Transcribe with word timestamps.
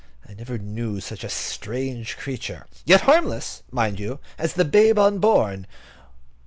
I 0.27 0.33
never 0.33 0.57
knew 0.57 0.99
such 0.99 1.23
a 1.23 1.29
strange 1.29 2.17
creature, 2.17 2.65
yet 2.85 3.01
harmless, 3.01 3.61
mind 3.69 3.99
you, 3.99 4.19
as 4.39 4.53
the 4.55 4.65
babe 4.65 4.97
unborn. 4.97 5.67